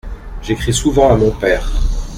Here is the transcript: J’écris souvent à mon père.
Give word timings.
J’écris 0.41 0.73
souvent 0.73 1.13
à 1.13 1.15
mon 1.15 1.29
père. 1.29 1.71